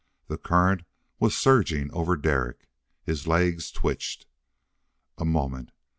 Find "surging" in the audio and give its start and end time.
1.37-1.91